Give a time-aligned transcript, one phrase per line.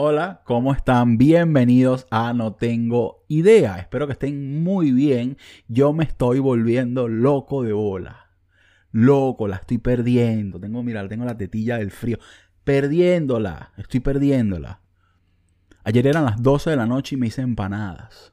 [0.00, 1.18] Hola, ¿cómo están?
[1.18, 3.78] Bienvenidos a No Tengo Idea.
[3.80, 5.36] Espero que estén muy bien.
[5.66, 8.30] Yo me estoy volviendo loco de bola.
[8.92, 10.60] Loco, la estoy perdiendo.
[10.60, 12.18] Tengo, mira, tengo la tetilla del frío.
[12.62, 13.72] Perdiéndola.
[13.76, 14.82] Estoy perdiéndola.
[15.82, 18.32] Ayer eran las 12 de la noche y me hice empanadas.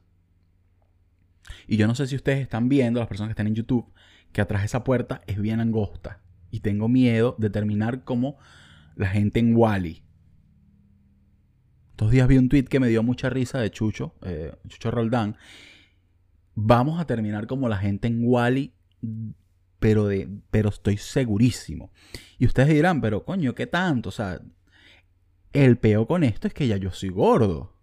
[1.65, 3.91] Y yo no sé si ustedes están viendo, las personas que están en YouTube,
[4.33, 6.21] que atrás de esa puerta es bien angosta.
[6.51, 8.37] Y tengo miedo de terminar como
[8.95, 10.04] la gente en Wally.
[11.95, 15.37] Estos días vi un tweet que me dio mucha risa de Chucho, eh, Chucho Roldán.
[16.53, 18.73] Vamos a terminar como la gente en Wally,
[19.79, 21.93] pero, de, pero estoy segurísimo.
[22.37, 24.09] Y ustedes dirán, pero coño, ¿qué tanto?
[24.09, 24.41] O sea,
[25.53, 27.77] el peo con esto es que ya yo soy gordo.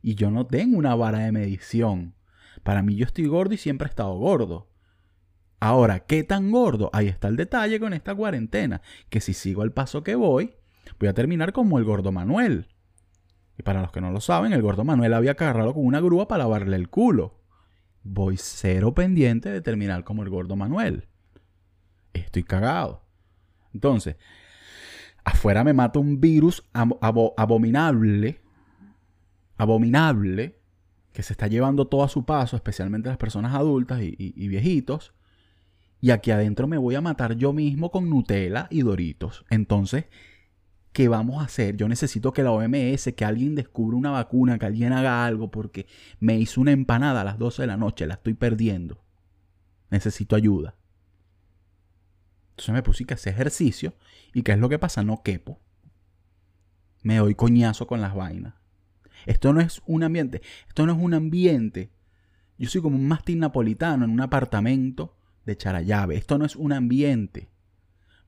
[0.00, 2.14] Y yo no tengo una vara de medición.
[2.62, 4.70] Para mí yo estoy gordo y siempre he estado gordo.
[5.60, 6.88] Ahora, ¿qué tan gordo?
[6.94, 8.80] Ahí está el detalle con esta cuarentena.
[9.10, 10.54] Que si sigo al paso que voy,
[10.98, 12.71] voy a terminar como el gordo Manuel.
[13.58, 16.28] Y para los que no lo saben, el gordo Manuel había agarrado con una grúa
[16.28, 17.40] para lavarle el culo.
[18.02, 21.08] Voy cero pendiente de terminar como el gordo Manuel.
[22.12, 23.04] Estoy cagado.
[23.74, 24.16] Entonces,
[25.24, 28.40] afuera me mata un virus abominable,
[29.56, 30.58] abominable,
[31.12, 35.14] que se está llevando todo a su paso, especialmente las personas adultas y viejitos.
[36.00, 39.44] Y aquí adentro me voy a matar yo mismo con Nutella y Doritos.
[39.50, 40.06] Entonces,
[40.92, 41.76] ¿qué vamos a hacer?
[41.76, 45.86] Yo necesito que la OMS, que alguien descubra una vacuna, que alguien haga algo, porque
[46.20, 49.02] me hizo una empanada a las 12 de la noche, la estoy perdiendo.
[49.90, 50.76] Necesito ayuda.
[52.50, 53.94] Entonces me puse que hacer ejercicio.
[54.34, 55.02] ¿Y qué es lo que pasa?
[55.02, 55.58] No quepo.
[57.02, 58.54] Me doy coñazo con las vainas.
[59.26, 60.42] Esto no es un ambiente.
[60.68, 61.90] Esto no es un ambiente.
[62.58, 66.16] Yo soy como un mastín napolitano en un apartamento de Charallave.
[66.16, 67.48] Esto no es un ambiente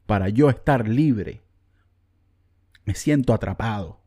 [0.07, 1.44] para yo estar libre
[2.85, 4.01] me siento atrapado.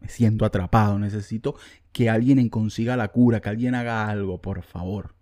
[0.00, 0.98] Me siento atrapado.
[0.98, 1.56] Necesito
[1.92, 5.14] que alguien consiga la cura, que alguien haga algo, por favor.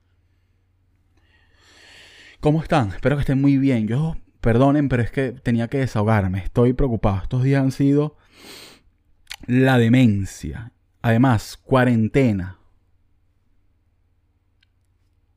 [2.40, 2.90] ¿Cómo están?
[2.90, 3.88] Espero que estén muy bien.
[3.88, 6.38] Yo, perdonen, pero es que tenía que desahogarme.
[6.38, 7.22] Estoy preocupado.
[7.22, 8.16] Estos días han sido
[9.46, 10.72] la demencia.
[11.02, 12.58] Además, cuarentena.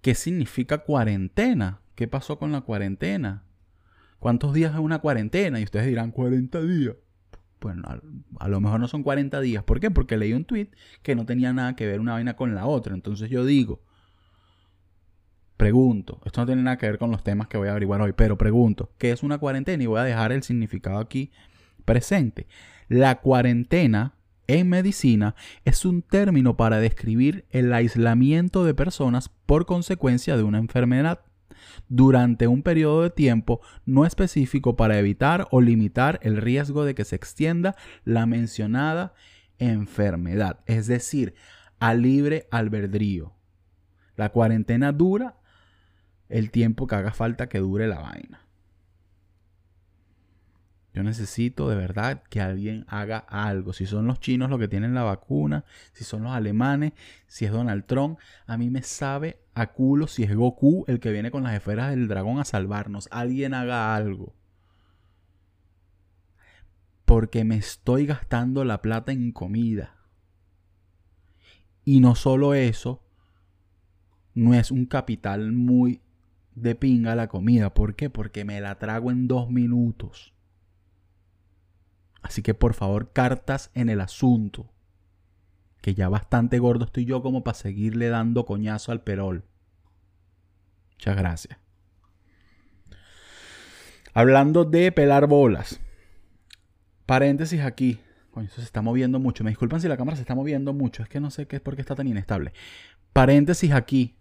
[0.01, 1.81] ¿Qué significa cuarentena?
[1.95, 3.44] ¿Qué pasó con la cuarentena?
[4.21, 5.59] ¿Cuántos días es una cuarentena?
[5.59, 6.93] Y ustedes dirán, 40 días.
[7.59, 7.81] Bueno,
[8.39, 9.63] a, lo mejor no son 40 días.
[9.63, 9.89] ¿Por qué?
[9.89, 10.67] Porque leí un tweet
[11.01, 12.93] que no tenía nada que ver una vaina con la otra.
[12.93, 13.81] Entonces yo digo,
[15.57, 18.13] pregunto, esto no tiene nada que ver con los temas que voy a averiguar hoy,
[18.13, 19.81] pero pregunto, ¿qué es una cuarentena?
[19.81, 21.31] Y voy a dejar el significado aquí
[21.83, 22.45] presente.
[22.89, 24.13] La cuarentena
[24.45, 25.33] en medicina
[25.65, 31.21] es un término para describir el aislamiento de personas por consecuencia de una enfermedad
[31.89, 37.06] durante un periodo de tiempo no específico para evitar o limitar el riesgo de que
[37.06, 39.13] se extienda la mencionada
[39.57, 41.35] enfermedad, es decir,
[41.79, 43.34] a libre albedrío.
[44.16, 45.38] La cuarentena dura
[46.29, 48.47] el tiempo que haga falta que dure la vaina.
[50.94, 53.72] Yo necesito de verdad que alguien haga algo.
[53.72, 55.63] Si son los chinos los que tienen la vacuna,
[55.94, 56.94] si son los alemanes,
[57.28, 61.12] si es Donald Trump, a mí me sabe a culo si es Goku el que
[61.12, 63.07] viene con las esferas del dragón a salvarnos.
[63.12, 64.34] Alguien haga algo.
[67.06, 69.95] Porque me estoy gastando la plata en comida.
[71.84, 73.03] Y no solo eso,
[74.34, 76.01] no es un capital muy
[76.56, 77.73] de pinga la comida.
[77.73, 78.09] ¿Por qué?
[78.09, 80.34] Porque me la trago en dos minutos.
[82.22, 84.69] Así que por favor, cartas en el asunto.
[85.81, 89.43] Que ya bastante gordo estoy yo como para seguirle dando coñazo al perol.
[90.93, 91.57] Muchas gracias.
[94.13, 95.79] Hablando de pelar bolas.
[97.05, 97.99] Paréntesis aquí.
[98.31, 99.43] Coño, eso se está moviendo mucho.
[99.43, 101.03] Me disculpan si la cámara se está moviendo mucho.
[101.03, 102.53] Es que no sé qué es porque está tan inestable.
[103.13, 104.15] Paréntesis aquí.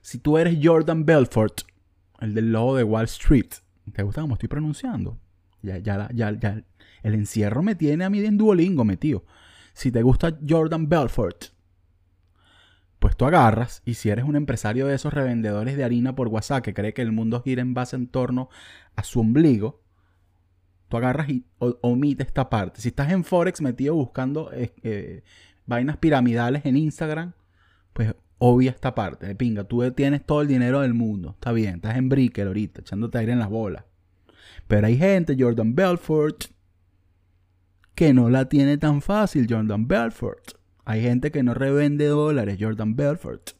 [0.00, 1.62] Si tú eres Jordan Belfort,
[2.20, 3.48] el del logo de Wall Street,
[3.92, 5.18] ¿te gusta cómo estoy pronunciando?
[5.62, 6.62] Ya, ya, ya, ya.
[7.02, 9.24] El encierro me tiene a mí en Duolingo, metido.
[9.76, 11.48] Si te gusta Jordan Belfort,
[12.98, 16.64] pues tú agarras y si eres un empresario de esos revendedores de harina por WhatsApp
[16.64, 18.48] que cree que el mundo gira en base en torno
[18.94, 19.82] a su ombligo,
[20.88, 22.80] tú agarras y omite esta parte.
[22.80, 25.22] Si estás en Forex metido buscando eh, eh,
[25.66, 27.34] vainas piramidales en Instagram,
[27.92, 29.34] pues obvia esta parte.
[29.34, 31.32] Pinga, tú tienes todo el dinero del mundo.
[31.32, 33.84] Está bien, estás en Bricker ahorita, echándote aire en las bolas.
[34.68, 36.55] Pero hay gente, Jordan Belfort,
[37.96, 40.52] que no la tiene tan fácil, Jordan Belfort.
[40.84, 43.52] Hay gente que no revende dólares, Jordan Belfort.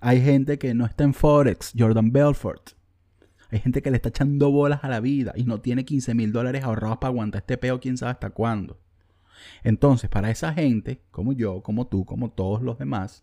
[0.00, 2.70] Hay gente que no está en Forex, Jordan Belfort.
[3.50, 6.32] Hay gente que le está echando bolas a la vida y no tiene 15 mil
[6.32, 8.80] dólares ahorrados para aguantar este peo quién sabe hasta cuándo.
[9.62, 13.22] Entonces, para esa gente, como yo, como tú, como todos los demás,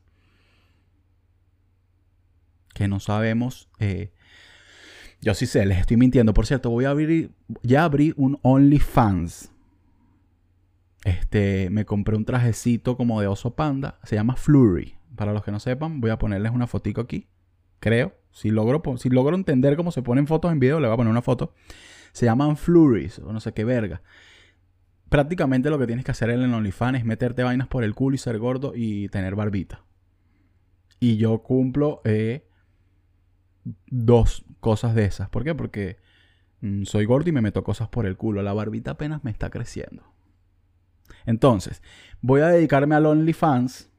[2.75, 4.13] que no sabemos, eh,
[5.21, 6.33] yo sí sé, les estoy mintiendo.
[6.33, 7.31] Por cierto, voy a abrir,
[7.63, 9.50] ya abrí un OnlyFans.
[11.03, 14.95] Este, me compré un trajecito como de oso panda, se llama Flurry.
[15.15, 17.27] Para los que no sepan, voy a ponerles una fotico aquí.
[17.79, 20.97] Creo, si logro, si logro entender cómo se ponen fotos en video, le voy a
[20.97, 21.53] poner una foto.
[22.13, 24.01] Se llaman Flurries, o no sé qué verga
[25.11, 28.15] prácticamente lo que tienes que hacer en el OnlyFans es meterte vainas por el culo
[28.15, 29.83] y ser gordo y tener barbita.
[31.01, 32.47] Y yo cumplo eh,
[33.87, 35.27] dos cosas de esas.
[35.29, 35.53] ¿Por qué?
[35.53, 35.97] Porque
[36.61, 38.41] mm, soy gordo y me meto cosas por el culo.
[38.41, 40.13] La barbita apenas me está creciendo.
[41.25, 41.81] Entonces,
[42.21, 43.89] voy a dedicarme al OnlyFans.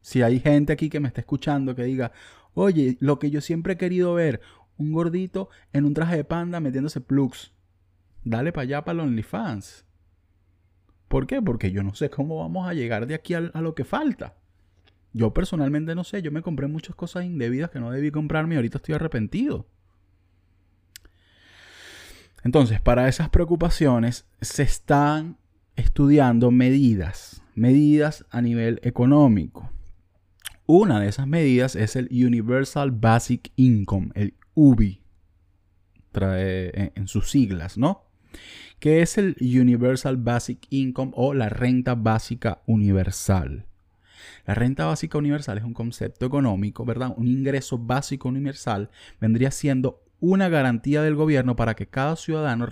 [0.00, 2.12] Si hay gente aquí que me está escuchando que diga,
[2.54, 4.40] oye, lo que yo siempre he querido ver,
[4.78, 7.52] un gordito en un traje de panda metiéndose plugs
[8.24, 9.84] dale para allá para los OnlyFans.
[11.08, 11.42] ¿Por qué?
[11.42, 14.36] Porque yo no sé cómo vamos a llegar de aquí a, lo que falta.
[15.12, 18.56] Yo personalmente no sé, yo me compré muchas cosas indebidas que no debí comprarme y
[18.56, 19.66] ahorita estoy arrepentido.
[22.44, 25.36] Entonces, para esas preocupaciones se están
[25.76, 29.70] estudiando medidas, medidas a nivel económico.
[30.66, 35.02] Una de esas medidas es el Universal Basic Income, el UBI,
[36.12, 38.10] trae en sus siglas, ¿no?
[38.80, 43.66] que es el Universal Basic Income o la renta básica universal.
[44.46, 47.12] La renta básica universal es un concepto económico, ¿verdad?
[47.16, 48.90] Un ingreso básico universal
[49.20, 52.66] vendría siendo una garantía del gobierno para que cada ciudadano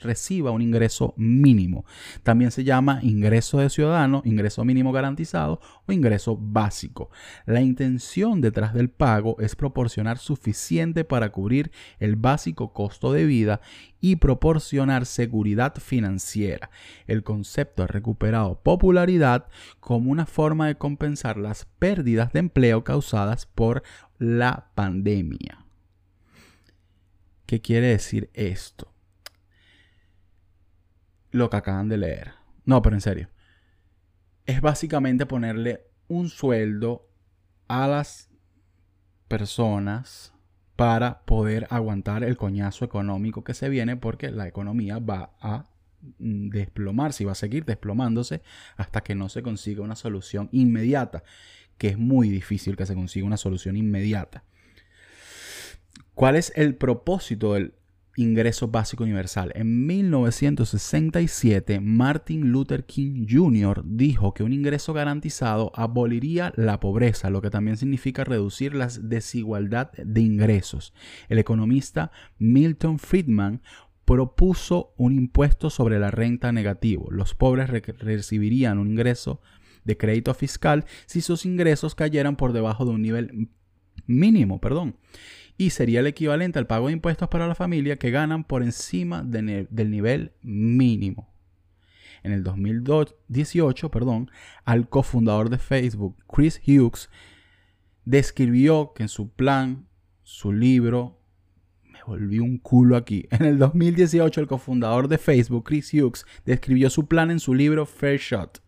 [0.00, 1.84] reciba un ingreso mínimo.
[2.22, 7.10] También se llama ingreso de ciudadano, ingreso mínimo garantizado o ingreso básico.
[7.46, 13.60] La intención detrás del pago es proporcionar suficiente para cubrir el básico costo de vida
[14.00, 16.70] y proporcionar seguridad financiera.
[17.06, 19.46] El concepto ha recuperado popularidad
[19.80, 23.82] como una forma de compensar las pérdidas de empleo causadas por
[24.18, 25.64] la pandemia.
[27.46, 28.95] ¿Qué quiere decir esto?
[31.36, 32.32] Lo que acaban de leer.
[32.64, 33.28] No, pero en serio.
[34.46, 37.08] Es básicamente ponerle un sueldo
[37.68, 38.30] a las
[39.28, 40.32] personas
[40.76, 45.64] para poder aguantar el coñazo económico que se viene porque la economía va a
[46.18, 48.42] mm, desplomarse y va a seguir desplomándose
[48.76, 51.24] hasta que no se consiga una solución inmediata,
[51.78, 54.44] que es muy difícil que se consiga una solución inmediata.
[56.14, 57.74] ¿Cuál es el propósito del
[58.16, 59.52] ingreso básico universal.
[59.54, 63.82] En 1967, Martin Luther King Jr.
[63.84, 69.92] dijo que un ingreso garantizado aboliría la pobreza, lo que también significa reducir la desigualdad
[69.92, 70.94] de ingresos.
[71.28, 73.62] El economista Milton Friedman
[74.04, 77.08] propuso un impuesto sobre la renta negativo.
[77.10, 79.40] Los pobres recibirían un ingreso
[79.84, 83.50] de crédito fiscal si sus ingresos cayeran por debajo de un nivel
[84.06, 84.96] mínimo, perdón
[85.58, 89.22] y sería el equivalente al pago de impuestos para la familia que ganan por encima
[89.22, 91.32] del nivel mínimo.
[92.22, 94.30] En el 2018, perdón,
[94.64, 97.08] al cofundador de Facebook, Chris Hughes,
[98.04, 99.86] describió que en su plan,
[100.22, 101.20] su libro,
[101.84, 103.28] me volví un culo aquí.
[103.30, 107.86] En el 2018, el cofundador de Facebook, Chris Hughes, describió su plan en su libro
[107.86, 108.60] Fair Shot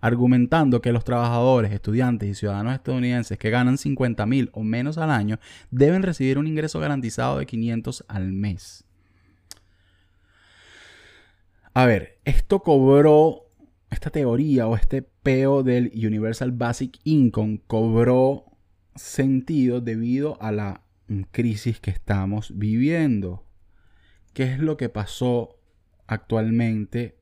[0.00, 5.10] argumentando que los trabajadores, estudiantes y ciudadanos estadounidenses que ganan 50 mil o menos al
[5.10, 5.38] año
[5.70, 8.84] deben recibir un ingreso garantizado de 500 al mes.
[11.72, 13.50] A ver, esto cobró,
[13.90, 18.44] esta teoría o este peo del Universal Basic Income cobró
[18.94, 20.82] sentido debido a la
[21.32, 23.44] crisis que estamos viviendo.
[24.32, 25.58] ¿Qué es lo que pasó
[26.06, 27.18] actualmente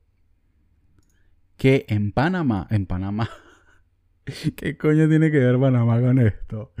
[1.63, 3.29] que en Panamá, en Panamá,
[4.57, 6.73] ¿qué coño tiene que ver Panamá con esto?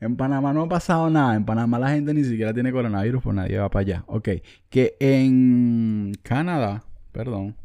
[0.00, 1.36] En Panamá no ha pasado nada.
[1.36, 4.04] En Panamá la gente ni siquiera tiene coronavirus, pues nadie va para allá.
[4.06, 4.30] Ok.
[4.70, 7.56] Que en Canadá, perdón.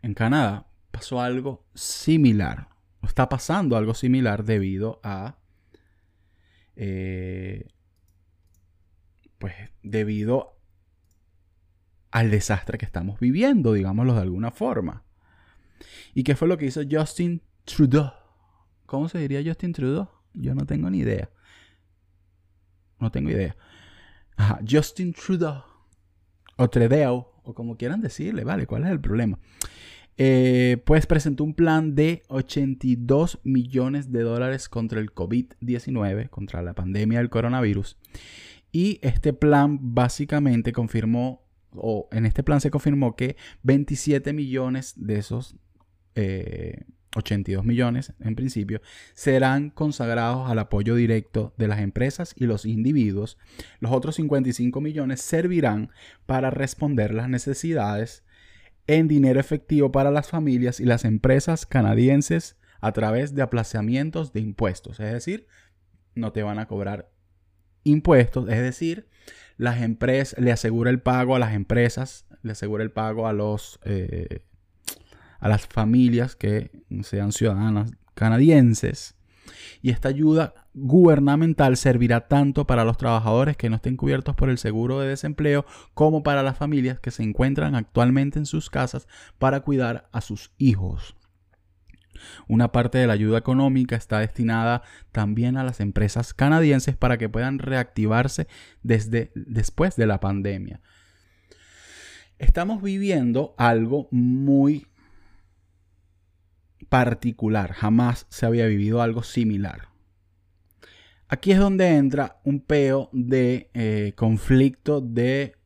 [0.00, 2.68] En Canadá pasó algo similar.
[3.02, 5.36] Está pasando algo similar debido a.
[6.74, 7.68] Eh,
[9.38, 9.52] pues
[9.82, 10.57] debido
[12.10, 15.04] al desastre que estamos viviendo, digámoslo de alguna forma.
[16.14, 18.12] ¿Y qué fue lo que hizo Justin Trudeau?
[18.86, 20.08] ¿Cómo se diría Justin Trudeau?
[20.34, 21.30] Yo no tengo ni idea.
[22.98, 23.56] No tengo idea.
[24.36, 25.62] Ajá, Justin Trudeau.
[26.56, 28.66] O Trudeau, o como quieran decirle, ¿vale?
[28.66, 29.38] ¿Cuál es el problema?
[30.16, 36.74] Eh, pues presentó un plan de 82 millones de dólares contra el COVID-19, contra la
[36.74, 37.96] pandemia del coronavirus.
[38.72, 45.18] Y este plan básicamente confirmó o en este plan se confirmó que 27 millones de
[45.18, 45.56] esos
[47.16, 48.80] 82 millones en principio,
[49.14, 53.38] serán consagrados al apoyo directo de las empresas y los individuos.
[53.80, 55.90] Los otros 55 millones servirán
[56.26, 58.24] para responder las necesidades
[58.86, 64.40] en dinero efectivo para las familias y las empresas canadienses a través de aplazamientos de
[64.40, 65.00] impuestos.
[65.00, 65.46] Es decir,
[66.14, 67.10] no te van a cobrar
[67.84, 69.08] impuestos, es decir,
[69.56, 73.80] las empresas le asegura el pago a las empresas, le asegura el pago a los
[73.84, 74.42] eh,
[75.40, 76.70] a las familias que
[77.02, 79.14] sean ciudadanas canadienses.
[79.80, 84.58] Y esta ayuda gubernamental servirá tanto para los trabajadores que no estén cubiertos por el
[84.58, 89.06] seguro de desempleo como para las familias que se encuentran actualmente en sus casas
[89.38, 91.17] para cuidar a sus hijos.
[92.46, 94.82] Una parte de la ayuda económica está destinada
[95.12, 98.46] también a las empresas canadienses para que puedan reactivarse
[98.82, 100.80] desde después de la pandemia.
[102.38, 104.86] Estamos viviendo algo muy
[106.88, 107.72] particular.
[107.72, 109.88] Jamás se había vivido algo similar.
[111.28, 115.57] Aquí es donde entra un peo de eh, conflicto de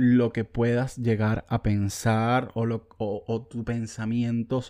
[0.00, 4.62] lo que puedas llegar a pensar o, lo, o, tu pensamiento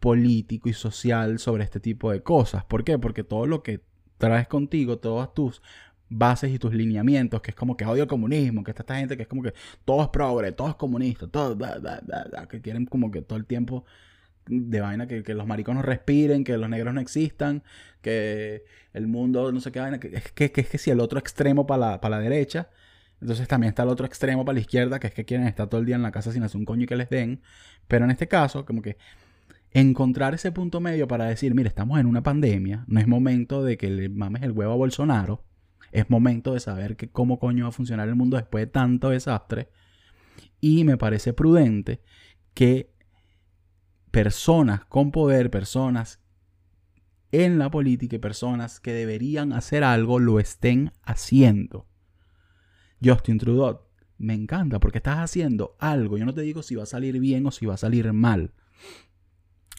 [0.00, 2.64] político y social sobre este tipo de cosas.
[2.64, 2.98] ¿Por qué?
[2.98, 3.82] Porque todo lo que
[4.16, 5.60] traes contigo, todas tus
[6.08, 9.16] bases y tus lineamientos, que es como que odio el comunismo, que está esta gente
[9.18, 9.52] que es como que
[9.84, 11.58] todo es progre, todo es comunista, todo,
[12.48, 13.84] que quieren como que todo el tiempo
[14.46, 17.62] de vaina que, los mariconos respiren, que los negros no existan,
[18.00, 21.18] que el mundo no sé qué vaina, que es que, es que si el otro
[21.18, 22.70] extremo para la, la derecha,
[23.20, 25.80] entonces también está el otro extremo para la izquierda, que es que quieren estar todo
[25.80, 27.42] el día en la casa sin hacer un coño y que les den.
[27.86, 28.96] Pero en este caso, como que
[29.72, 33.76] encontrar ese punto medio para decir, mire, estamos en una pandemia, no es momento de
[33.76, 35.44] que le mames el huevo a Bolsonaro,
[35.92, 39.10] es momento de saber que cómo coño va a funcionar el mundo después de tanto
[39.10, 39.68] desastre.
[40.60, 42.02] Y me parece prudente
[42.54, 42.92] que
[44.10, 46.20] personas con poder, personas
[47.32, 51.89] en la política y personas que deberían hacer algo lo estén haciendo.
[53.02, 53.80] Justin Trudeau,
[54.18, 56.18] me encanta porque estás haciendo algo.
[56.18, 58.52] Yo no te digo si va a salir bien o si va a salir mal.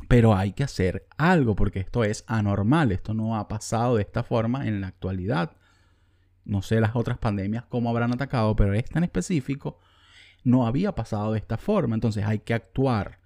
[0.07, 2.91] Pero hay que hacer algo porque esto es anormal.
[2.91, 5.51] Esto no ha pasado de esta forma en la actualidad.
[6.43, 9.77] No sé las otras pandemias cómo habrán atacado, pero esta en específico
[10.43, 11.93] no había pasado de esta forma.
[11.93, 13.19] Entonces hay que actuar.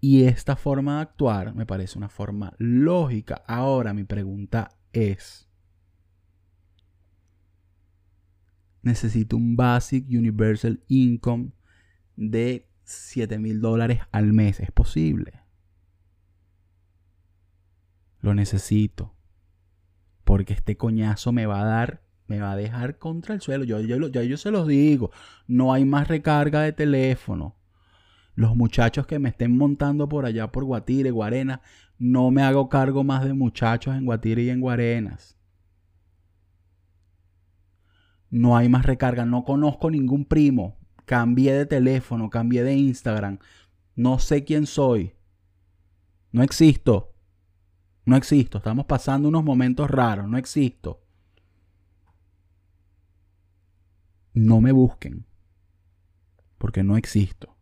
[0.00, 3.44] Y esta forma de actuar me parece una forma lógica.
[3.46, 5.48] Ahora mi pregunta es,
[8.82, 11.50] necesito un Basic Universal Income
[12.16, 14.60] de 7 mil dólares al mes.
[14.60, 15.40] ¿Es posible?
[18.20, 19.14] Lo necesito.
[20.24, 23.64] Porque este coñazo me va a dar, me va a dejar contra el suelo.
[23.64, 25.10] Yo, yo, yo, yo se los digo.
[25.46, 27.56] No hay más recarga de teléfono
[28.34, 31.60] los muchachos que me estén montando por allá por Guatire, Guarenas,
[31.98, 35.36] no me hago cargo más de muchachos en Guatire y en Guarenas.
[38.32, 40.78] No hay más recarga, no conozco ningún primo.
[41.04, 43.38] Cambié de teléfono, cambié de Instagram.
[43.94, 45.12] No sé quién soy.
[46.30, 47.14] No existo.
[48.06, 48.56] No existo.
[48.56, 50.26] Estamos pasando unos momentos raros.
[50.28, 51.04] No existo.
[54.32, 55.26] No me busquen.
[56.56, 57.54] Porque no existo.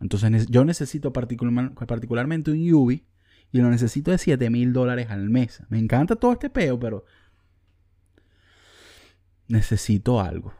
[0.00, 3.06] Entonces yo necesito particularmente un Yubi
[3.52, 5.62] y lo necesito de 7 mil dólares al mes.
[5.68, 7.04] Me encanta todo este peo, pero
[9.50, 10.54] necesito algo.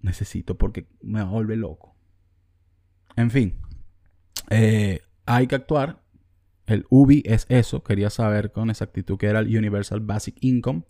[0.00, 1.96] Necesito porque me vuelve loco.
[3.16, 3.56] En fin,
[4.50, 6.02] eh, hay que actuar.
[6.66, 7.82] El UBI es eso.
[7.82, 10.84] Quería saber con exactitud qué era el Universal Basic Income.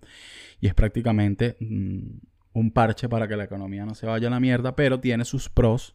[0.60, 2.18] Y es prácticamente mm,
[2.52, 5.48] un parche para que la economía no se vaya a la mierda, pero tiene sus
[5.48, 5.94] pros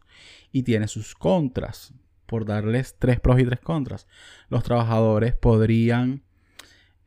[0.50, 1.94] y tiene sus contras.
[2.26, 4.06] Por darles tres pros y tres contras.
[4.48, 6.22] Los trabajadores podrían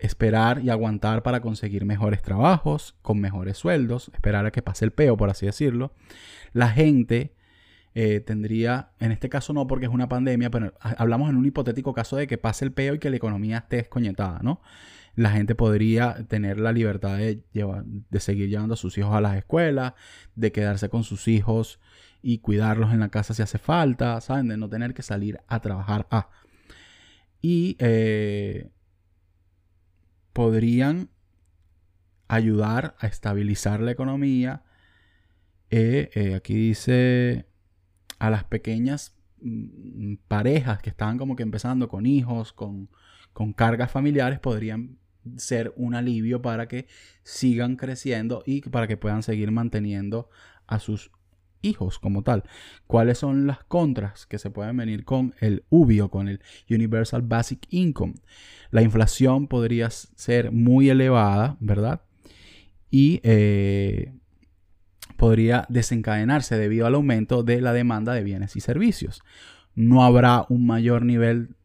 [0.02, 4.92] esperar y aguantar para conseguir mejores trabajos, con mejores sueldos, esperar a que pase el
[4.92, 5.94] peo, por así decirlo.
[6.54, 7.34] La gente
[7.94, 11.94] eh, tendría, en este caso no porque es una pandemia, pero hablamos en un hipotético
[11.94, 14.62] caso de que pase el peo y que la economía esté escoñetada, ¿no?
[15.16, 19.38] la gente podría tener la libertad de, de seguir llevando a sus hijos a las
[19.38, 19.94] escuelas,
[20.36, 21.80] de quedarse con sus hijos
[22.22, 24.48] y cuidarlos en la casa si hace falta, ¿saben?
[24.48, 26.08] De no tener que salir a trabajar.
[26.12, 26.30] Ah.
[27.42, 28.70] Y eh,
[30.34, 31.10] podrían
[32.28, 34.64] ayudar a estabilizar la economía.
[35.70, 37.46] Eh, eh, aquí dice
[38.20, 42.90] a las pequeñas mm, parejas que estaban como que empezando con hijos, con,
[43.34, 44.98] con cargas familiares, podrían
[45.38, 46.88] ser un alivio para que
[47.24, 50.30] sigan creciendo y para que puedan seguir manteniendo
[50.68, 51.12] a sus
[51.62, 52.44] hijos como tal.
[52.88, 57.22] ¿Cuáles son las contras que se pueden venir con el UBI o con el Universal
[57.22, 58.16] Basic Income?
[58.72, 62.02] La inflación podría ser muy elevada, ¿verdad?
[62.90, 64.14] Y eh,
[65.18, 69.22] podría desencadenarse debido al aumento de la demanda de bienes y servicios.
[69.76, 71.56] No habrá un mayor nivel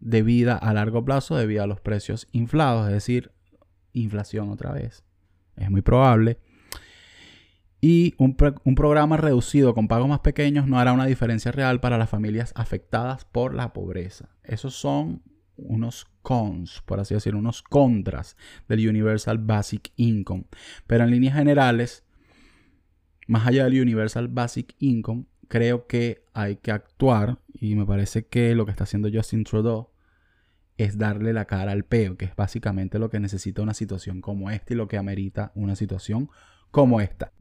[0.00, 3.32] de vida a largo plazo debido a los precios inflados, es decir,
[3.92, 5.04] inflación otra vez.
[5.56, 6.38] Es muy probable.
[7.84, 12.08] Y un, programa reducido con pagos más pequeños no hará una diferencia real para las
[12.08, 14.28] familias afectadas por la pobreza.
[14.44, 15.20] Esos son
[15.56, 18.36] unos cons, por así decirlo, unos contras
[18.68, 20.44] del Universal Basic Income.
[20.86, 22.04] Pero en líneas generales,
[23.26, 28.54] más allá del Universal Basic Income, creo que hay que actuar y me parece que
[28.54, 29.90] lo que está haciendo Justin Trudeau
[30.76, 34.52] es darle la cara al peo, que es básicamente lo que necesita una situación como
[34.52, 36.30] esta y lo que amerita una situación
[36.70, 37.32] como esta.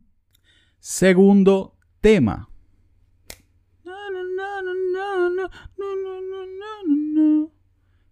[0.82, 2.50] Segundo tema.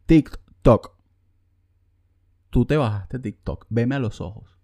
[0.06, 0.96] TikTok.
[2.52, 3.66] Tú te bajaste TikTok.
[3.70, 4.56] Veme a los ojos.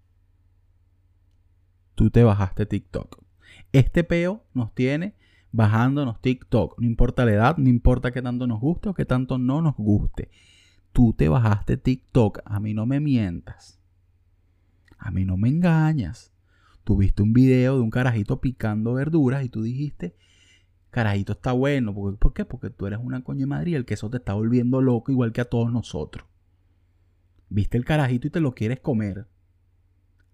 [1.95, 3.23] Tú te bajaste TikTok.
[3.71, 5.15] Este peo nos tiene
[5.51, 6.79] bajándonos TikTok.
[6.79, 9.75] No importa la edad, no importa qué tanto nos guste o qué tanto no nos
[9.77, 10.29] guste.
[10.93, 12.41] Tú te bajaste TikTok.
[12.45, 13.79] A mí no me mientas.
[14.99, 16.34] A mí no me engañas.
[16.85, 20.15] Tuviste un video de un carajito picando verduras y tú dijiste,
[20.91, 21.93] carajito está bueno.
[21.93, 22.45] ¿Por qué?
[22.45, 25.33] Porque tú eres una coña de Madrid y el queso te está volviendo loco igual
[25.33, 26.27] que a todos nosotros.
[27.49, 29.27] Viste el carajito y te lo quieres comer.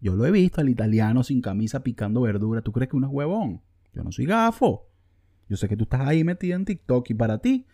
[0.01, 2.61] Yo lo he visto al italiano sin camisa picando verdura.
[2.61, 3.61] ¿Tú crees que uno es huevón?
[3.93, 4.89] Yo no soy gafo.
[5.47, 7.65] Yo sé que tú estás ahí metido en TikTok y para ti,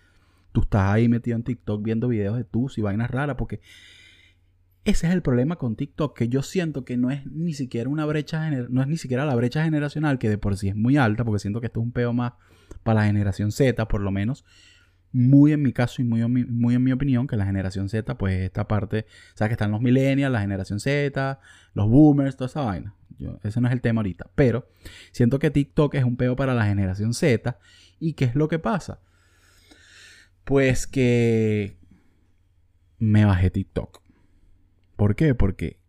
[0.52, 3.60] tú estás ahí metido en TikTok viendo videos de tus y vainas raras porque
[4.88, 8.06] ese es el problema con TikTok, que yo siento que no es ni siquiera una
[8.06, 11.25] brecha, no es ni siquiera la brecha generacional, que de por sí es muy alta,
[11.25, 12.34] porque siento que esto es un peo más
[12.84, 14.46] para la generación Z, por lo menos.
[15.12, 17.89] Muy en mi caso y muy en mi, muy en mi opinión, que la generación
[17.89, 21.38] Z, pues esta parte, o sea, que están los millennials, la generación Z,
[21.73, 22.95] los boomers, toda esa vaina.
[23.43, 24.30] ese no es el tema ahorita.
[24.36, 24.69] Pero
[25.12, 27.60] siento que TikTok es un peo para la generación Z.
[28.00, 29.02] ¿Y qué es lo que pasa?
[30.45, 31.76] Pues que
[33.00, 34.07] me bajé TikTok.
[34.98, 35.36] ¿Por qué?
[35.36, 35.80] Porque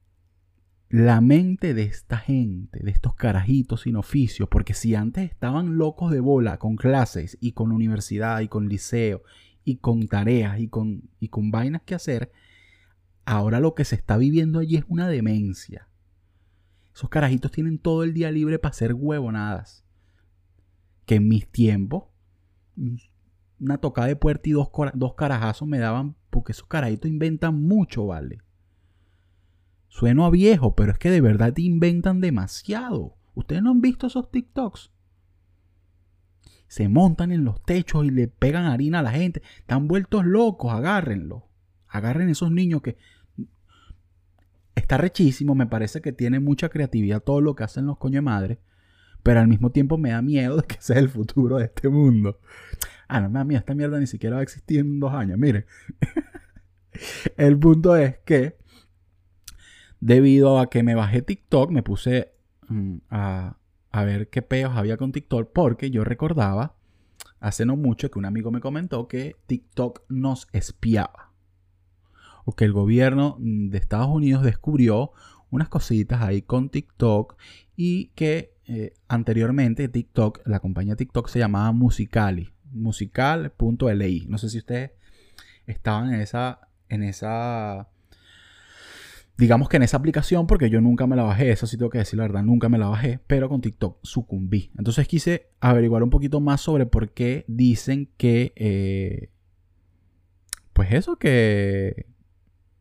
[0.90, 6.12] la mente de esta gente, de estos carajitos sin oficio, porque si antes estaban locos
[6.12, 9.22] de bola con clases y con universidad y con liceo
[9.64, 12.30] y con tareas y con, y con vainas que hacer,
[13.24, 15.88] ahora lo que se está viviendo allí es una demencia.
[16.94, 19.84] Esos carajitos tienen todo el día libre para hacer huevonadas.
[21.06, 22.04] Que en mis tiempos,
[23.58, 28.04] una tocada de puerta y dos, dos carajazos me daban, porque esos carajitos inventan mucho,
[28.06, 28.40] ¿vale?
[29.98, 33.16] Sueno a viejo, pero es que de verdad te inventan demasiado.
[33.34, 34.92] ¿Ustedes no han visto esos TikToks?
[36.68, 39.42] Se montan en los techos y le pegan harina a la gente.
[39.58, 41.48] Están vueltos locos, agárrenlo.
[41.88, 42.96] Agarren esos niños que...
[44.76, 48.22] Está rechísimo, me parece que tiene mucha creatividad todo lo que hacen los coño de
[48.22, 48.60] madre.
[49.24, 52.38] Pero al mismo tiempo me da miedo de que sea el futuro de este mundo.
[53.08, 55.36] Ah, no me esta mierda ni siquiera va a existir en dos años.
[55.40, 55.66] Miren.
[57.36, 58.58] el punto es que
[60.00, 62.32] debido a que me bajé TikTok, me puse
[62.68, 63.56] mm, a,
[63.92, 66.76] ver qué peos había con TikTok, porque yo recordaba
[67.40, 71.32] hace no mucho que un amigo me comentó que TikTok nos espiaba.
[72.44, 75.12] O que el gobierno mm, de Estados Unidos descubrió
[75.50, 77.36] unas cositas ahí con TikTok
[77.76, 84.26] y que eh, anteriormente TikTok, la compañía TikTok se llamaba Musicali, musical.li.
[84.28, 84.92] No sé si ustedes
[85.66, 87.88] estaban en esa, en esa
[89.38, 91.98] Digamos que en esa aplicación, porque yo nunca me la bajé, eso sí tengo que
[91.98, 94.72] decir la verdad, nunca me la bajé, pero con TikTok sucumbí.
[94.76, 99.30] Entonces quise averiguar un poquito más sobre por qué dicen que, eh,
[100.72, 102.06] pues eso, que,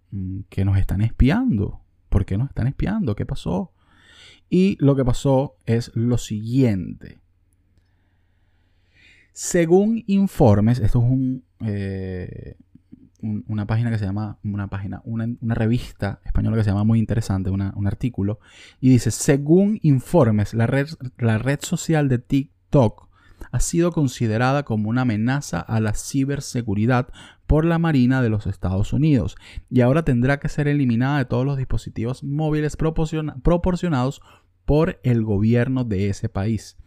[0.10, 1.82] mm, que nos están espiando.
[2.10, 3.16] ¿Por qué nos están espiando?
[3.16, 3.72] ¿Qué pasó?
[4.50, 7.20] Y lo que pasó es lo siguiente.
[9.32, 12.56] Según informes, esto es un, eh,
[13.58, 17.50] una página que se llama, una página, una, revista española que se llama muy interesante,
[17.50, 18.40] un artículo,
[18.80, 23.08] y dice, según informes, la red, la red social de TikTok
[23.52, 27.10] ha sido considerada como una amenaza a la ciberseguridad
[27.48, 29.38] por la Marina de los Estados Unidos
[29.70, 34.22] y ahora tendrá que ser eliminada de todos los dispositivos móviles proporcionados
[34.66, 36.78] por el gobierno de ese país.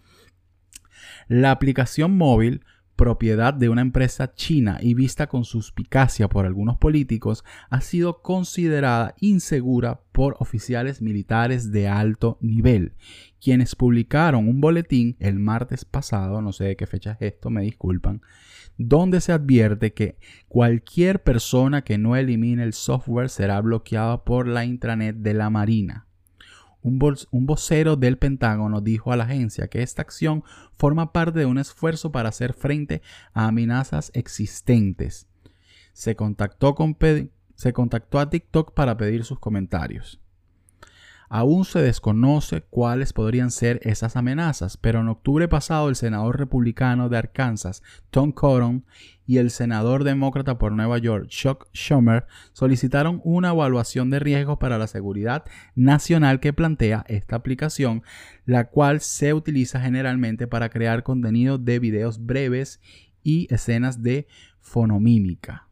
[1.29, 2.65] La aplicación móvil
[3.01, 9.15] propiedad de una empresa china y vista con suspicacia por algunos políticos, ha sido considerada
[9.21, 12.93] insegura por oficiales militares de alto nivel,
[13.41, 17.63] quienes publicaron un boletín el martes pasado, no sé de qué fecha es esto, me
[17.63, 18.21] disculpan,
[18.77, 24.67] donde se advierte que cualquier persona que no elimine el software será bloqueada por la
[24.67, 26.10] intranet de la Marina.
[26.83, 26.99] Un,
[27.47, 30.45] vocero del Pentágono dijo a la agencia que esta acción
[30.77, 33.03] forma parte de un esfuerzo para hacer frente
[33.35, 35.27] a amenazas existentes.
[35.93, 36.75] Se contactó,
[38.19, 40.21] a TikTok para pedir sus comentarios.
[41.33, 47.09] Aún se desconoce cuáles podrían ser esas amenazas, pero en octubre pasado el senador republicano
[47.09, 48.85] de Arkansas, Tom Cotton,
[49.27, 54.77] y el senador demócrata por Nueva York, Chuck Schumer, solicitaron una evaluación de riesgos para
[54.77, 55.45] la seguridad
[55.77, 58.03] nacional que plantea esta aplicación,
[58.45, 62.81] la cual se utiliza generalmente para crear contenido de videos breves
[63.23, 64.27] y escenas de
[64.59, 65.69] fonomímica.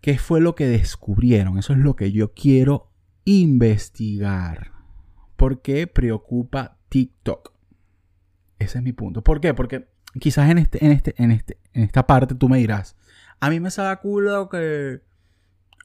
[0.00, 1.58] ¿Qué fue lo que descubrieron?
[1.58, 2.89] Eso es lo que yo quiero
[3.24, 4.72] investigar.
[5.36, 7.52] ¿Por qué preocupa TikTok?
[8.58, 9.22] Ese es mi punto.
[9.22, 9.54] ¿Por qué?
[9.54, 12.96] Porque quizás en, este, en, este, en, este, en esta parte tú me dirás,
[13.40, 15.00] a mí me sabe culo que...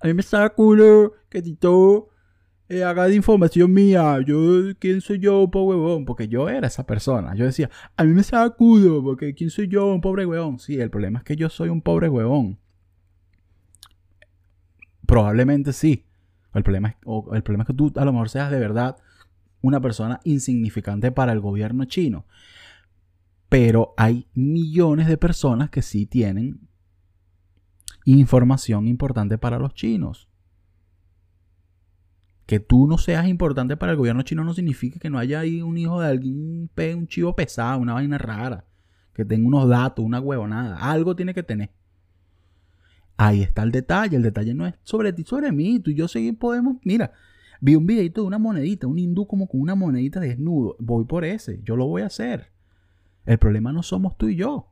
[0.02, 2.12] A mí me sabe culo que TikTok
[2.68, 4.20] eh, haga de información mía.
[4.26, 6.06] Yo, ¿quién soy yo, pobre huevón?
[6.06, 7.36] Porque yo era esa persona.
[7.36, 10.60] Yo decía, a mí me sabe culo porque ¿quién soy yo, un pobre huevón?
[10.60, 12.60] Sí, el problema es que yo soy un pobre huevón.
[15.06, 16.06] Probablemente sí.
[16.56, 16.96] El problema, es,
[17.34, 18.98] el problema es que tú a lo mejor seas de verdad
[19.62, 22.26] una persona insignificante para el gobierno chino.
[23.50, 26.68] Pero hay millones de personas que sí tienen
[28.06, 30.30] información importante para los chinos.
[32.46, 35.62] Que tú no seas importante para el gobierno chino no significa que no haya ahí
[35.62, 38.66] un hijo de alguien, un chivo pesado, una vaina rara.
[39.14, 40.78] Que tenga unos datos, una huevonada.
[40.78, 41.72] Algo tiene que tener.
[43.18, 44.18] Ahí está el detalle.
[44.18, 45.80] El detalle no es sobre ti, sobre mí.
[45.80, 46.78] Tú y yo sí podemos.
[46.84, 47.12] Mira,
[47.62, 50.76] vi un videito de una monedita, un hindú como con una monedita desnudo.
[50.80, 51.62] Voy por ese.
[51.64, 52.52] Yo lo voy a hacer.
[53.26, 54.72] El problema no somos tú y yo.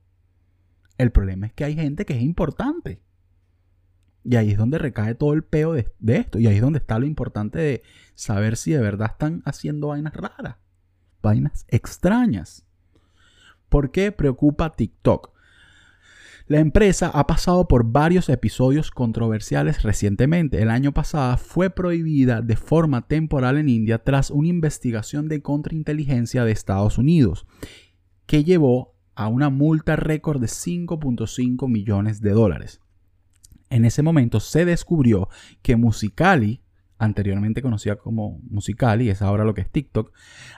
[0.97, 3.01] El problema es que hay gente que es importante.
[4.25, 6.39] Y ahí es donde recae todo el peo de, de, esto.
[6.39, 7.81] Y ahí es donde está lo importante de
[8.15, 10.57] saber si de verdad están haciendo vainas raras.
[11.21, 12.65] Vainas extrañas.
[13.69, 15.32] ¿Por qué preocupa TikTok?
[16.53, 20.61] La empresa ha pasado por varios episodios controversiales recientemente.
[20.61, 26.45] El año pasado fue prohibida de forma temporal en India tras una investigación de contrainteligencia
[26.45, 27.47] de Estados Unidos,
[28.27, 32.81] que llevó a una multa récord de 5.5 millones de dólares.
[33.71, 35.29] En ese momento se descubrió
[35.63, 36.61] que Musicali,
[37.03, 40.11] anteriormente conocida como Musicali, es ahora lo que es TikTok,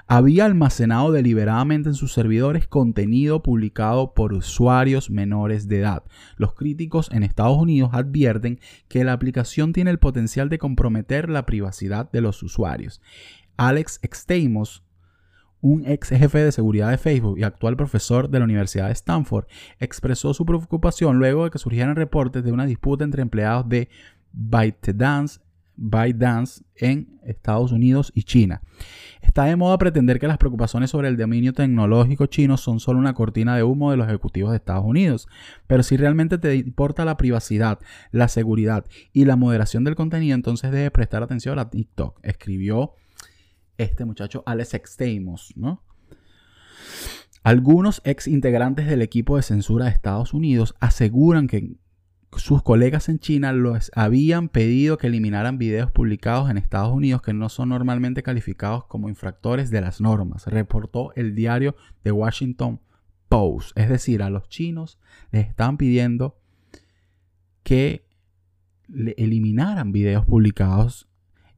[0.07, 6.03] había almacenado deliberadamente en sus servidores contenido publicado por usuarios menores de edad.
[6.37, 11.45] Los críticos en Estados Unidos advierten que la aplicación tiene el potencial de comprometer la
[11.45, 13.01] privacidad de los usuarios.
[13.57, 14.83] Alex Stamos,
[15.61, 19.45] un ex jefe de seguridad de Facebook y actual profesor de la Universidad de Stanford,
[19.79, 23.89] expresó su preocupación luego de que surgieran reportes de una disputa entre empleados de
[24.31, 25.39] ByteDance
[25.77, 28.61] ByteDance en Estados Unidos y China.
[29.21, 33.13] Está de moda pretender que las preocupaciones sobre el dominio tecnológico chino son solo una
[33.13, 35.27] cortina de humo de los ejecutivos de Estados Unidos.
[35.67, 37.79] Pero si realmente te importa la privacidad,
[38.11, 42.19] la seguridad y la moderación del contenido, entonces debes prestar atención a TikTok.
[42.23, 42.93] Escribió
[43.77, 45.83] este muchacho Alex Stamos, ¿no?
[47.43, 51.75] Algunos ex integrantes del equipo de censura de Estados Unidos aseguran que
[52.37, 57.33] sus colegas en China los habían pedido que eliminaran videos publicados en Estados Unidos que
[57.33, 62.81] no son normalmente calificados como infractores de las normas, reportó el diario The Washington
[63.29, 63.77] Post.
[63.77, 64.99] Es decir, a los chinos
[65.31, 66.37] les están pidiendo
[67.63, 68.05] que
[69.17, 71.07] eliminaran videos publicados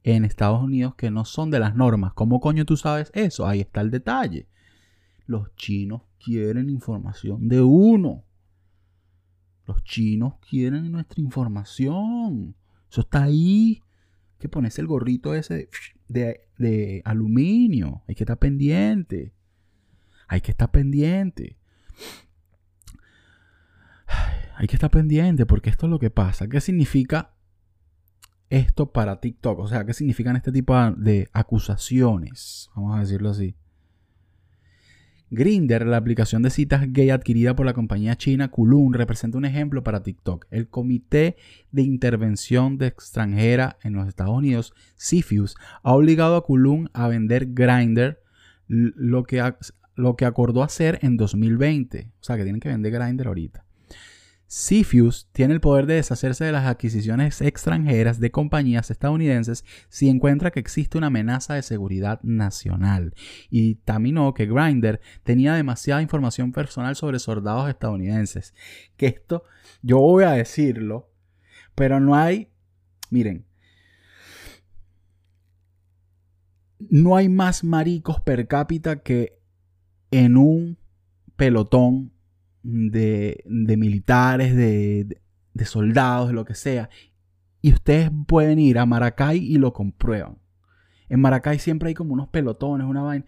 [0.04, 2.14] en Estados Unidos que no son de las normas.
[2.14, 3.46] ¿Cómo coño tú sabes eso?
[3.46, 4.48] Ahí está el detalle.
[5.26, 8.24] Los chinos quieren información de uno.
[9.68, 12.56] Los chinos quieren nuestra información.
[12.90, 13.84] Eso está ahí.
[14.40, 15.70] Que ponerse el gorrito ese
[16.08, 18.02] de, aluminio.
[18.08, 19.34] Hay que estar pendiente.
[20.28, 21.58] Hay que estar pendiente.
[24.56, 26.48] Hay que estar pendiente porque esto es lo que pasa.
[26.48, 27.34] ¿Qué significa
[28.50, 29.60] esto para TikTok?
[29.60, 32.70] O sea, ¿qué significan este tipo de acusaciones?
[32.76, 33.56] Vamos a decirlo así.
[35.30, 39.84] Grinder, la aplicación de citas gay adquirida por la compañía china Kulun, representa un ejemplo
[39.84, 40.46] para TikTok.
[40.52, 41.36] El Comité
[41.72, 47.48] de Intervención de Extranjera en los Estados Unidos, CFIUS, ha obligado a Kulun a vender
[47.54, 48.22] Grinder,
[48.68, 49.54] lo que,
[49.96, 52.12] lo que acordó hacer en 2020.
[52.20, 53.67] O sea, que tienen que vender Grindr ahorita.
[54.48, 60.52] CFIUS tiene el poder de deshacerse de las adquisiciones extranjeras de compañías estadounidenses si encuentra
[60.52, 63.14] que existe una amenaza de seguridad nacional.
[63.50, 68.54] Y dictaminó que Grindr tenía demasiada información personal sobre soldados estadounidenses.
[68.96, 69.44] Que esto,
[69.82, 71.12] yo voy a decirlo,
[71.76, 72.50] pero no hay,
[73.10, 73.46] miren,
[76.80, 79.40] no hay más maricos per cápita que
[80.12, 80.78] en un
[81.36, 82.14] pelotón
[82.68, 83.44] de,
[83.78, 85.22] militares, de,
[85.54, 86.90] de, soldados, de lo que sea.
[87.62, 90.38] Y ustedes pueden ir a Maracay y lo comprueban.
[91.10, 93.26] En Maracay siempre hay como unos pelotones, una vaina.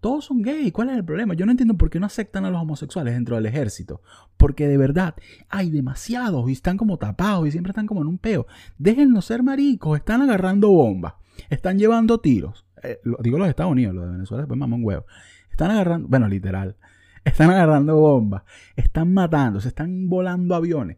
[0.00, 0.72] Todos son gays.
[0.72, 1.34] ¿Cuál es el problema?
[1.34, 4.00] Yo no entiendo por qué no aceptan a los homosexuales dentro del ejército.
[4.38, 5.14] Porque de verdad
[5.50, 8.46] hay demasiados y están como tapados y siempre están como en un peo.
[8.78, 9.98] Déjenlos ser maricos.
[9.98, 11.14] Están agarrando bombas.
[11.50, 12.64] Están llevando tiros.
[12.82, 15.04] Eh, digo los Estados Unidos, los de Venezuela después mamá un huevo.
[15.50, 16.76] Están agarrando, bueno, literal.
[17.24, 18.42] Están agarrando bombas,
[18.76, 20.96] están matando, se están volando aviones.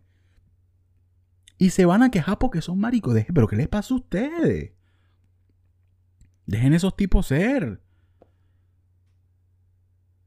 [1.58, 3.16] Y se van a quejar porque son maricos.
[3.32, 4.72] Pero ¿qué les pasa a ustedes?
[6.46, 7.82] Dejen esos tipos ser.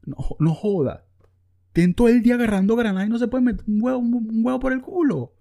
[0.06, 1.06] No, no joda.
[1.74, 4.60] Tienen todo el día agarrando granadas y no se pueden meter un huevo, un huevo
[4.60, 5.36] por el culo.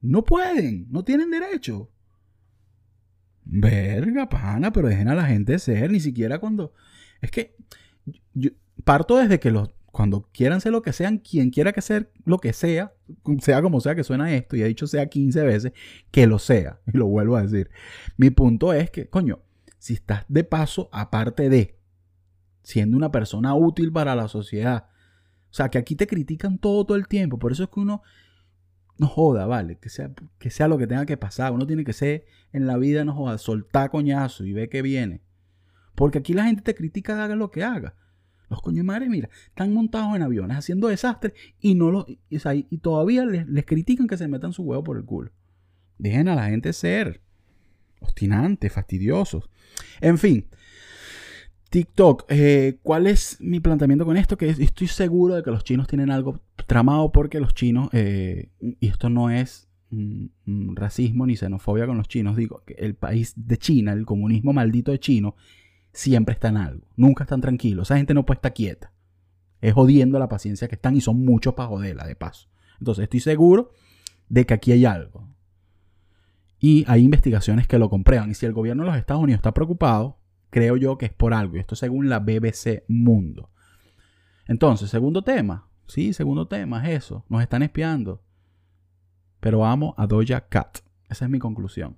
[0.00, 1.90] No pueden, no tienen derecho.
[3.44, 6.74] Verga, pana, pero dejen a la gente ser, ni siquiera cuando...
[7.22, 7.56] Es que
[8.34, 8.50] yo,
[8.84, 12.38] parto desde que los, cuando quieran ser lo que sean, quien quiera que sea lo
[12.38, 12.92] que sea,
[13.40, 15.72] sea como sea que suena esto, y he dicho sea 15 veces,
[16.10, 17.70] que lo sea, y lo vuelvo a decir.
[18.16, 19.40] Mi punto es que, coño,
[19.78, 21.78] si estás de paso, aparte de
[22.62, 24.88] siendo una persona útil para la sociedad,
[25.50, 28.02] o sea, que aquí te critican todo, todo el tiempo, por eso es que uno
[28.98, 31.92] no joda, vale, que sea, que sea lo que tenga que pasar, uno tiene que
[31.92, 35.22] ser en la vida, no joda, soltar coñazo y ve que viene.
[35.94, 37.94] Porque aquí la gente te critica, haga lo que haga.
[38.48, 43.24] Los coños madre, mira, están montados en aviones haciendo desastres y no lo, y, todavía
[43.26, 45.30] les, critican que se metan su huevo por el culo.
[45.98, 47.20] Dejen a la gente ser
[48.00, 49.50] obstinantes, fastidiosos.
[50.00, 50.46] En fin,
[51.70, 54.38] TikTok, eh, ¿cuál es mi planteamiento con esto?
[54.38, 58.88] Que estoy seguro de que los chinos tienen algo tramado porque los chinos, eh, y
[58.88, 63.58] esto no es mm, mm, racismo ni xenofobia con los chinos, digo, el país de
[63.58, 65.36] China, el comunismo maldito de chino,
[65.92, 66.86] siempre está en algo.
[66.96, 67.88] Nunca están tranquilos.
[67.88, 68.92] Esa gente no puede estar quieta.
[69.60, 72.48] Es jodiendo la paciencia que están y son muchos para joderla, de paso.
[72.78, 73.72] Entonces estoy seguro
[74.28, 75.28] de que aquí hay algo.
[76.60, 78.30] Y hay investigaciones que lo comprueban.
[78.30, 80.18] Y si el gobierno de los Estados Unidos está preocupado,
[80.50, 81.56] creo yo que es por algo.
[81.56, 83.50] Y esto según la BBC Mundo.
[84.46, 85.68] Entonces, segundo tema.
[85.86, 87.24] Sí, segundo tema es eso.
[87.28, 88.22] Nos están espiando.
[89.40, 90.78] Pero amo a Doja Cat.
[91.08, 91.96] Esa es mi conclusión.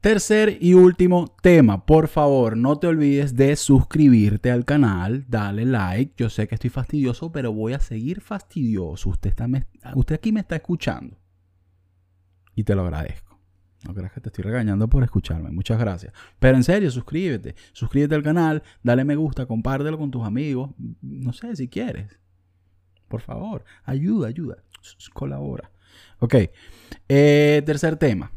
[0.00, 6.14] Tercer y último tema, por favor, no te olvides de suscribirte al canal, dale like.
[6.16, 9.10] Yo sé que estoy fastidioso, pero voy a seguir fastidioso.
[9.10, 9.48] Usted, está,
[9.96, 11.18] usted aquí me está escuchando.
[12.54, 13.40] Y te lo agradezco.
[13.88, 15.50] No creas que te estoy regañando por escucharme.
[15.50, 16.12] Muchas gracias.
[16.38, 17.56] Pero en serio, suscríbete.
[17.72, 20.70] Suscríbete al canal, dale me gusta, compártelo con tus amigos.
[21.02, 22.20] No sé si quieres.
[23.08, 24.62] Por favor, ayuda, ayuda.
[25.12, 25.72] Colabora.
[26.20, 26.36] Ok.
[27.08, 28.30] Eh, tercer tema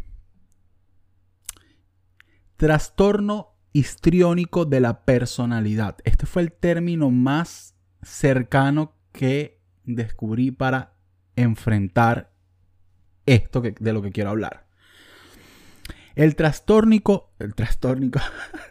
[2.62, 5.98] Trastorno histriónico de la personalidad.
[6.04, 10.94] Este fue el término más cercano que descubrí para
[11.36, 12.32] enfrentar
[13.26, 14.68] esto de lo que quiero hablar.
[16.14, 18.20] El trastornico, el trastornico,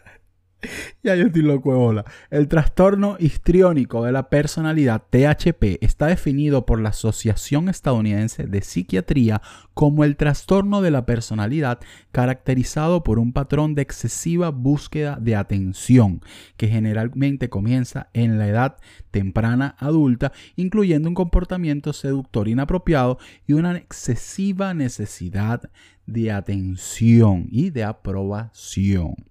[1.03, 2.03] ya yo estoy loco.
[2.29, 9.41] El trastorno histriónico de la personalidad, THP, está definido por la Asociación Estadounidense de Psiquiatría
[9.73, 11.79] como el trastorno de la personalidad
[12.11, 16.21] caracterizado por un patrón de excesiva búsqueda de atención,
[16.57, 18.77] que generalmente comienza en la edad
[19.11, 25.69] temprana adulta, incluyendo un comportamiento seductor inapropiado y una excesiva necesidad
[26.05, 29.30] de atención y de aprobación.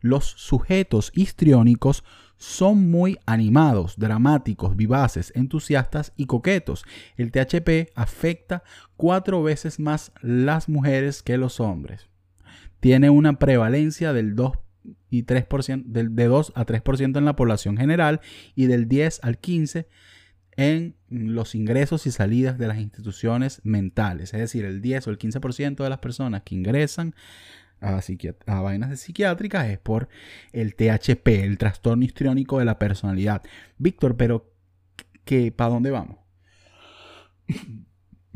[0.00, 2.04] Los sujetos histriónicos
[2.36, 6.84] son muy animados, dramáticos, vivaces, entusiastas y coquetos.
[7.16, 8.62] El THP afecta
[8.96, 12.08] cuatro veces más las mujeres que los hombres.
[12.80, 14.52] Tiene una prevalencia del 2
[15.10, 18.20] y 3%, del, de 2 a 3% en la población general
[18.54, 19.84] y del 10 al 15%
[20.56, 24.34] en los ingresos y salidas de las instituciones mentales.
[24.34, 27.14] Es decir, el 10 o el 15% de las personas que ingresan
[27.80, 30.08] a, vainas de psiquiátricas es por
[30.52, 33.42] el THP, el trastorno histriónico de la personalidad.
[33.78, 34.52] Víctor, pero
[35.24, 36.18] ¿qué, ¿para dónde vamos?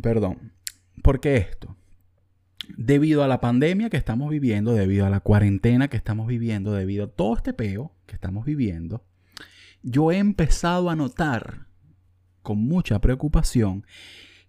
[0.01, 0.53] Perdón.
[1.03, 1.77] ¿Por qué esto?
[2.77, 7.05] debido a la pandemia que estamos viviendo, debido a la cuarentena que estamos viviendo, debido
[7.05, 9.05] a todo este peo que estamos viviendo,
[9.83, 11.67] yo he empezado a notar
[12.43, 13.87] con mucha preocupación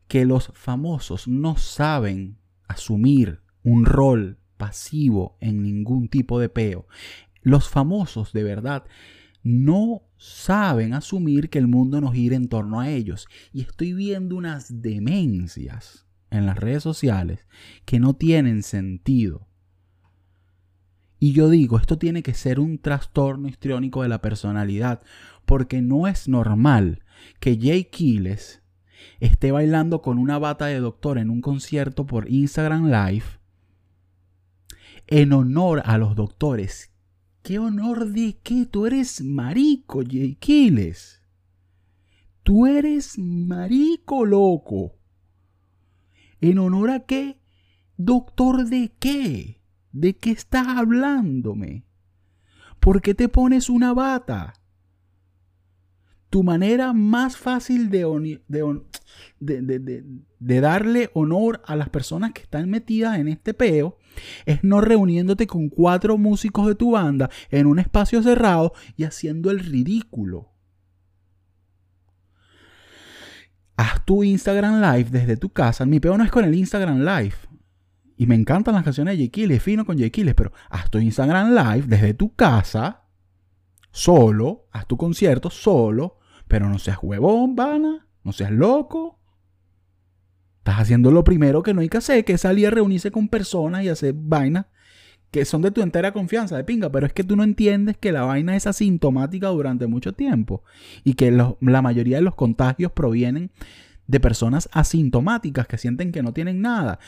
[0.07, 6.87] que los famosos no saben asumir un rol pasivo en ningún tipo de peo.
[7.41, 8.85] Los famosos de verdad
[9.43, 13.27] no saben asumir que el mundo nos gira en torno a ellos.
[13.53, 17.47] Y estoy viendo unas demencias en las redes sociales
[17.85, 19.47] que no tienen sentido.
[21.19, 25.01] Y yo digo, esto tiene que ser un trastorno histriónico de la personalidad,
[25.45, 27.03] porque no es normal
[27.39, 28.63] que Jay Quiles
[29.19, 33.25] esté bailando con una bata de doctor en un concierto por Instagram Live
[35.07, 36.91] en honor a los doctores.
[37.43, 38.65] ¿Qué honor de qué?
[38.65, 41.21] Tú eres marico, Jay Quiles.
[42.43, 44.93] Tú eres marico, loco.
[46.41, 47.39] ¿En honor a qué?
[47.97, 49.61] ¿Doctor de qué?
[49.91, 51.85] ¿De qué estás hablándome?
[52.79, 54.53] ¿Por qué te pones una bata?
[56.29, 58.39] Tu manera más fácil de,
[59.39, 63.97] de, darle honor a las personas que están metidas en este peo
[64.45, 69.51] es no reuniéndote con cuatro músicos de tu banda en un espacio cerrado y haciendo
[69.51, 70.51] el ridículo.
[73.77, 75.85] Haz tu Instagram Live desde tu casa.
[75.85, 77.35] Mi peo no es con el Instagram Live.
[78.17, 79.59] Y me encantan las canciones de J.
[79.59, 80.33] fino con J.
[80.35, 83.04] pero haz tu Instagram Live desde tu casa,
[83.95, 86.17] solo, haz tu concierto solo,
[86.49, 89.17] pero no seas huevón, vana, no seas loco.
[90.57, 93.29] Estás haciendo lo primero que no hay que hacer, que es salir a reunirse con
[93.29, 94.65] personas y hacer vainas
[95.31, 98.11] que son de tu entera confianza, de pinga, pero es que tú no entiendes que
[98.11, 100.63] la vaina es asintomática durante mucho tiempo
[101.03, 103.51] y que la mayoría de los contagios provienen
[104.07, 106.99] de personas asintomáticas que sienten que no tienen nada.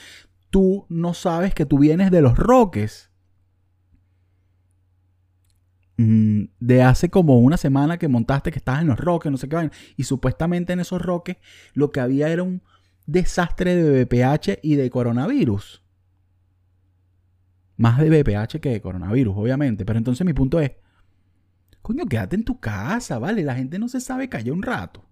[0.50, 3.12] Tú no sabes que tú vienes de los roques.
[5.97, 9.49] Mm, de hace como una semana que montaste que estabas en los roques, no sé
[9.49, 11.38] qué y supuestamente en esos roques
[11.73, 12.62] lo que había era un
[13.07, 15.83] desastre de BPH y de coronavirus.
[17.77, 19.86] Más de BPH que de coronavirus, obviamente.
[19.86, 20.71] Pero entonces mi punto es,
[21.81, 23.43] coño, quédate en tu casa, ¿vale?
[23.43, 25.07] La gente no se sabe callar un rato.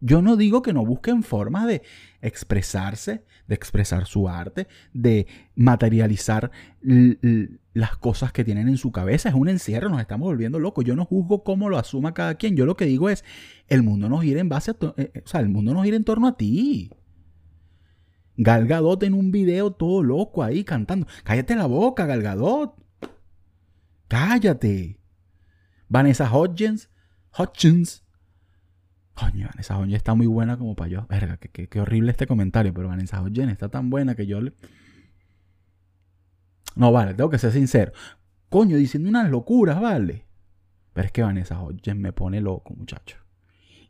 [0.00, 1.82] Yo no digo que no busquen formas de
[2.22, 9.28] expresarse, de expresar su arte, de materializar las cosas que tienen en su cabeza.
[9.28, 10.84] Es un encierro, nos estamos volviendo locos.
[10.84, 12.56] Yo no juzgo cómo lo asuma cada quien.
[12.56, 13.24] Yo lo que digo es,
[13.68, 15.96] el mundo nos gira en base a, eh, eh, o sea, el mundo nos gira
[15.96, 16.90] en torno a ti.
[18.36, 21.06] Galgadot en un video todo loco ahí cantando.
[21.24, 22.74] Cállate la boca, Galgadot.
[24.08, 24.98] Cállate.
[25.88, 26.88] Vanessa Hodgins.
[27.32, 28.02] Hodgins.
[29.20, 31.06] Coño, Vanessa Hodgins está muy buena como para yo.
[31.08, 34.54] Verga, qué, horrible este comentario, pero Vanessa Hodgins está tan buena que yo le...
[36.74, 37.92] No, vale, tengo que ser sincero.
[38.48, 40.26] Coño, diciendo unas locuras, vale.
[40.92, 43.18] Pero es que Vanessa Hodgins me pone loco, muchacho.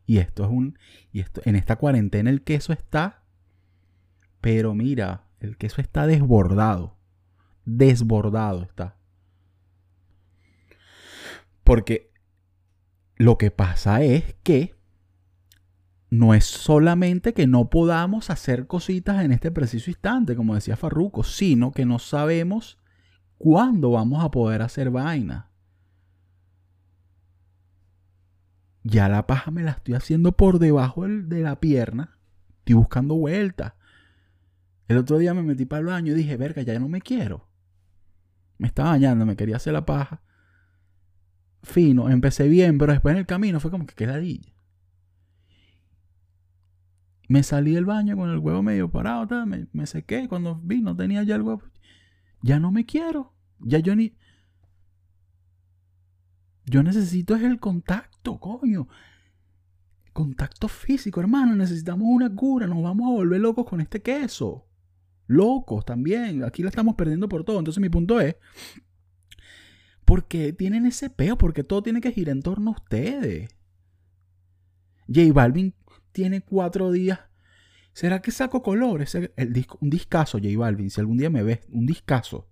[0.04, 0.78] Y esto es un...
[1.12, 3.20] Y esto, en esta cuarentena el queso está
[4.40, 6.96] pero mira, el queso está desbordado.
[7.64, 8.96] Desbordado está.
[11.62, 12.10] Porque
[13.16, 14.74] lo que pasa es que
[16.10, 21.22] no es solamente que no podamos hacer cositas en este preciso instante, como decía Farruco,
[21.22, 22.78] sino que no sabemos
[23.38, 25.50] cuándo vamos a poder hacer vaina.
[28.82, 32.18] Ya la paja me la estoy haciendo por debajo de la pierna.
[32.58, 33.74] Estoy buscando vueltas.
[34.88, 37.48] El otro día me metí para el baño y dije, verga, ya no me quiero.
[38.58, 40.22] Me estaba bañando, me quería hacer la paja.
[41.62, 44.59] Fino, empecé bien, pero después en el camino fue como que quedadilla.
[47.30, 50.26] Me salí del baño con el huevo medio parado, me, me, sequé.
[50.26, 51.62] Cuando vi, no tenía ya el huevo.
[52.42, 53.32] Ya no me quiero.
[53.60, 54.16] Ya yo ni.
[56.66, 58.88] Yo necesito es el contacto, coño.
[60.12, 61.54] Contacto físico, hermano.
[61.54, 62.66] Necesitamos una cura.
[62.66, 64.66] Nos vamos a volver locos con este queso
[65.28, 66.42] locos también.
[66.42, 67.60] Aquí la estamos perdiendo por todo.
[67.60, 68.34] Entonces mi punto es,
[70.04, 71.38] ¿por qué tienen ese peo?
[71.38, 73.48] Porque todo tiene que girar en torno a ustedes.
[75.06, 75.72] J Balvin
[76.20, 77.18] tiene cuatro días.
[77.94, 79.14] ¿Será que saco colores?
[79.14, 80.90] El disco, un discazo, J Balvin.
[80.90, 82.46] Si algún día me ves, un discazo.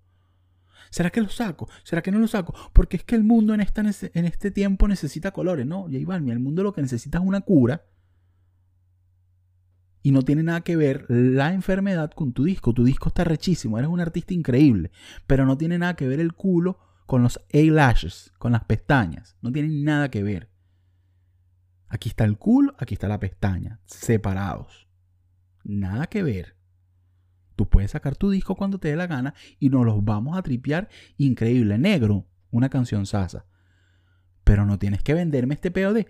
[0.91, 1.69] ¿Será que lo saco?
[1.85, 2.55] ¿Será que no lo saco?
[2.73, 5.67] Porque es que el mundo en, esta, en este tiempo necesita colores.
[5.67, 7.85] No, J Balvin, el mundo lo que necesita es una cura
[10.03, 12.73] y no tiene nada que ver la enfermedad con tu disco.
[12.73, 14.93] Tu disco está rechísimo, eres un artista increíble,
[15.27, 19.37] pero no tiene nada que ver el culo con los eyelashes, con las pestañas.
[19.43, 20.49] No tiene nada que ver.
[21.89, 24.89] Aquí está el culo, aquí está la pestaña, separados.
[25.65, 26.57] Nada que ver.
[27.57, 30.43] Tú puedes sacar tu disco cuando te dé la gana y nos los vamos a
[30.43, 31.79] tripear increíble.
[31.79, 33.47] Negro, una canción sasa.
[34.45, 36.07] Pero no tienes que venderme este peo de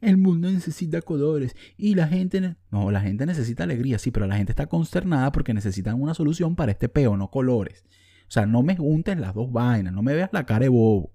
[0.00, 2.56] el mundo necesita colores y la gente...
[2.70, 6.54] No, la gente necesita alegría, sí, pero la gente está consternada porque necesitan una solución
[6.54, 7.84] para este peo, no colores.
[8.28, 11.12] O sea, no me juntes las dos vainas, no me veas la cara de bobo.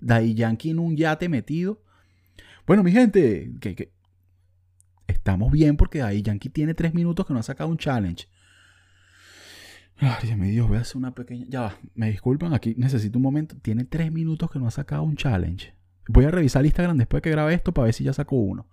[0.00, 1.82] Dai Yankee en un yate metido.
[2.66, 3.92] Bueno, mi gente, que,
[5.06, 8.28] estamos bien porque Dai Yankee tiene tres minutos que no ha sacado un challenge.
[9.96, 11.46] Ay, mi Dios, voy a hacer una pequeña.
[11.48, 13.56] Ya va, me disculpan, aquí necesito un momento.
[13.60, 15.74] Tiene tres minutos que no ha sacado un challenge.
[16.08, 18.66] Voy a revisar Instagram después que grabe esto para ver si ya sacó uno.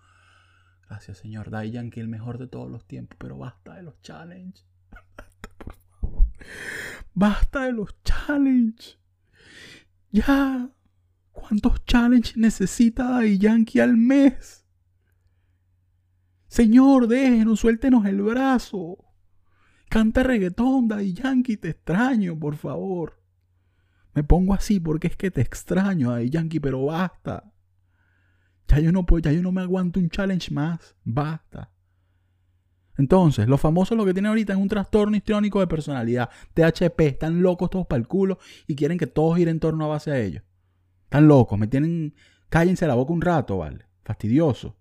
[0.88, 1.50] Gracias, señor.
[1.50, 4.66] Dai Yankee, el mejor de todos los tiempos, pero basta de los challenges.
[4.90, 6.26] Basta, por favor.
[7.14, 8.98] Basta de los challenges.
[10.12, 10.70] Ya.
[11.38, 14.66] ¿Cuántos challenges necesita Dai Yankee al mes?
[16.48, 18.98] Señor, déjenos, suéltenos el brazo.
[19.88, 23.22] Canta reggaetón, Daddy Yankee, te extraño, por favor.
[24.16, 27.54] Me pongo así porque es que te extraño, Daddy Yankee, pero basta.
[28.68, 30.96] Ya yo no puedo, ya yo no me aguanto un challenge más.
[31.04, 31.72] Basta.
[32.98, 36.32] Entonces, los famosos lo que tienen ahorita es un trastorno histriónico de personalidad.
[36.56, 39.90] THP, están locos todos para el culo y quieren que todo gire en torno a
[39.90, 40.47] base a ellos.
[41.08, 42.14] Están locos, me tienen.
[42.50, 43.86] Cállense la boca un rato, ¿vale?
[44.04, 44.78] Fastidioso.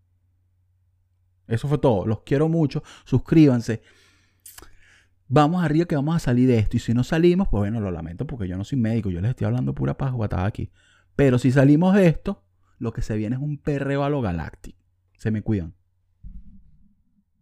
[1.49, 2.07] Eso fue todo.
[2.07, 2.83] Los quiero mucho.
[3.05, 3.83] Suscríbanse
[5.29, 6.77] vamos arriba que vamos a salir de esto.
[6.77, 9.31] Y si no salimos, pues bueno, lo lamento porque yo no soy médico, yo les
[9.31, 10.70] estoy hablando pura pajuatada aquí.
[11.14, 12.45] Pero si salimos de esto,
[12.79, 14.79] lo que se viene es un perreo a lo galáctico.
[15.16, 15.74] Se me cuidan.